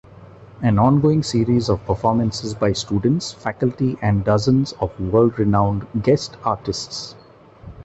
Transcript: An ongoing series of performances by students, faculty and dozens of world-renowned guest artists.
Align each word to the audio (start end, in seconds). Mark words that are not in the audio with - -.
An 0.63 0.79
ongoing 0.79 1.21
series 1.21 1.69
of 1.69 1.85
performances 1.85 2.55
by 2.55 2.71
students, 2.73 3.33
faculty 3.33 3.97
and 4.01 4.25
dozens 4.25 4.71
of 4.81 4.99
world-renowned 4.99 5.85
guest 6.01 6.37
artists. 6.43 7.13